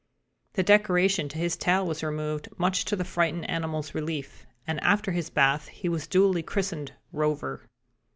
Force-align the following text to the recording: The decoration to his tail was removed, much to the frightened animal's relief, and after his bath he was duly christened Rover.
The 0.53 0.63
decoration 0.63 1.29
to 1.29 1.37
his 1.37 1.55
tail 1.55 1.85
was 1.85 2.01
removed, 2.01 2.49
much 2.57 2.85
to 2.85 2.95
the 2.95 3.05
frightened 3.05 3.47
animal's 3.47 3.93
relief, 3.93 4.47
and 4.65 4.81
after 4.81 5.11
his 5.11 5.29
bath 5.29 5.67
he 5.67 5.87
was 5.89 6.07
duly 6.07 6.41
christened 6.41 6.93
Rover. 7.13 7.67